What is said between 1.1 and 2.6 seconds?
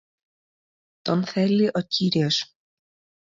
θέλει ο Κύριος.